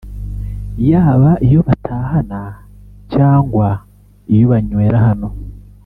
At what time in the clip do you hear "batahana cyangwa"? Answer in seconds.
1.67-3.67